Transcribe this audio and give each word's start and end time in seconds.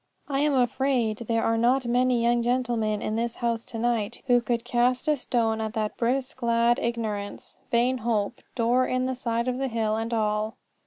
I 0.27 0.39
am 0.39 0.55
afraid 0.55 1.19
there 1.27 1.43
are 1.43 1.59
not 1.59 1.85
many 1.85 2.23
young 2.23 2.41
gentlemen 2.41 3.03
in 3.03 3.17
this 3.17 3.35
house 3.35 3.63
to 3.65 3.77
night 3.77 4.23
who 4.25 4.41
could 4.41 4.65
cast 4.65 5.07
a 5.07 5.15
stone 5.15 5.61
at 5.61 5.73
that 5.75 5.95
brisk 5.95 6.41
lad 6.41 6.79
Ignorance, 6.79 7.59
Vain 7.69 7.99
Hope, 7.99 8.41
door 8.55 8.87
in 8.87 9.05
the 9.05 9.13
side 9.13 9.47
of 9.47 9.59
the 9.59 9.67
hill, 9.67 9.95
and 9.97 10.11
all. 10.11 10.55